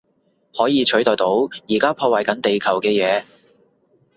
[0.57, 3.23] 可以取代到而家破壞緊地球嘅嘢